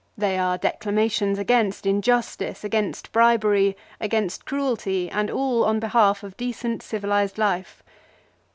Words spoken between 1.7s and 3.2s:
injustice, against